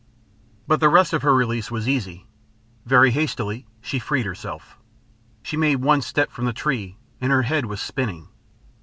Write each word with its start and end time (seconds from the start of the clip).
But 0.65 0.79
the 0.79 0.89
rest 0.89 1.13
of 1.13 1.21
her 1.21 1.31
release 1.35 1.69
was 1.69 1.87
easy. 1.87 2.25
Very 2.87 3.11
hastily 3.11 3.67
she 3.81 3.99
freed 3.99 4.25
herself. 4.25 4.79
She 5.43 5.55
made 5.57 5.75
one 5.83 6.01
step 6.01 6.31
from 6.31 6.45
the 6.45 6.53
tree, 6.53 6.97
and 7.21 7.31
her 7.31 7.43
head 7.43 7.67
was 7.67 7.81
spinning. 7.81 8.27